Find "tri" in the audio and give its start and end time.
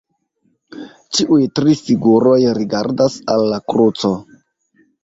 1.59-1.77